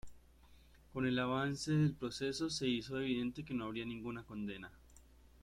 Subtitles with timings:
[0.93, 4.71] Con el avance del proceso, se hizo evidente que no habría ninguna condena.